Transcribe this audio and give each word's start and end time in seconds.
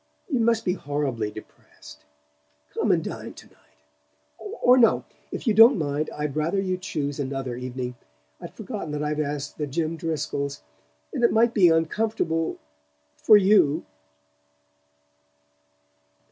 You 0.27 0.39
must 0.39 0.65
be 0.65 0.73
horribly 0.73 1.29
depressed. 1.29 2.05
Come 2.73 2.91
and 2.91 3.03
dine 3.03 3.35
to 3.35 3.45
night 3.45 4.39
or 4.63 4.75
no, 4.75 5.05
if 5.31 5.45
you 5.45 5.53
don't 5.53 5.77
mind 5.77 6.09
I'd 6.17 6.35
rather 6.35 6.59
you 6.59 6.75
chose 6.79 7.19
another 7.19 7.55
evening. 7.55 7.93
I'd 8.41 8.55
forgotten 8.55 8.93
that 8.93 9.03
I'd 9.03 9.19
asked 9.19 9.59
the 9.59 9.67
Jim 9.67 9.97
Driscolls, 9.97 10.63
and 11.13 11.23
it 11.23 11.31
might 11.31 11.53
be 11.53 11.69
uncomfortable 11.69 12.57
for 13.15 13.37
YOU...." 13.37 13.85